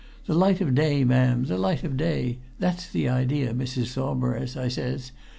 [0.25, 2.39] The light of day, ma'am, the light of day!
[2.57, 3.85] that's the idea, Mrs.
[3.93, 5.11] Saumarez!' I says.